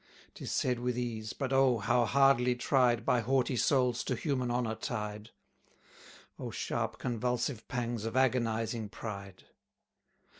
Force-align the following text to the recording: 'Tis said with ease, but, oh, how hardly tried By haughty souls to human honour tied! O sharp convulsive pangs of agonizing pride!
'Tis 0.33 0.51
said 0.51 0.79
with 0.79 0.97
ease, 0.97 1.31
but, 1.31 1.53
oh, 1.53 1.77
how 1.77 2.05
hardly 2.05 2.55
tried 2.55 3.05
By 3.05 3.19
haughty 3.21 3.55
souls 3.55 4.03
to 4.05 4.15
human 4.15 4.49
honour 4.49 4.73
tied! 4.73 5.29
O 6.39 6.49
sharp 6.49 6.97
convulsive 6.97 7.67
pangs 7.67 8.03
of 8.03 8.17
agonizing 8.17 8.89
pride! 8.89 9.43